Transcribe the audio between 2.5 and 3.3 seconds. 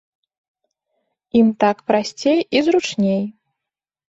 і зручней.